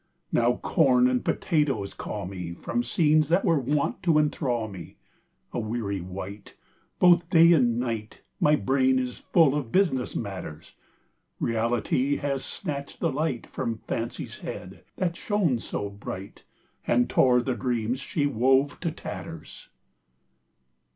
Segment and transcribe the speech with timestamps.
[0.31, 4.97] Now corn and potatoes call meFrom scenes were wont to enthrall me—
[5.53, 6.55] A weary wight,
[6.97, 10.73] Both day and nightMy brain is full of business matters,
[11.39, 16.45] Reality has snatched the light, From fancy's head, that shone so bright,
[16.87, 19.69] And tore the dreams she wove, to tatters!